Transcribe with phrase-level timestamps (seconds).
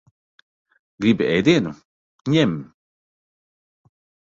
[1.05, 1.75] Gribi ēdienu?
[2.37, 2.57] Ņem.